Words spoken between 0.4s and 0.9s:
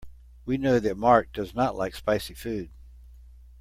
We know